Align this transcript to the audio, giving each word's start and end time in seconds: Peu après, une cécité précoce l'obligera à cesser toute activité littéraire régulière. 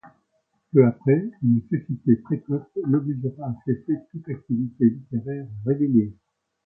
Peu 0.73 0.83
après, 0.83 1.29
une 1.43 1.61
cécité 1.69 2.15
précoce 2.15 2.63
l'obligera 2.87 3.49
à 3.49 3.55
cesser 3.67 3.99
toute 4.11 4.27
activité 4.29 4.85
littéraire 4.85 5.45
régulière. 5.63 6.09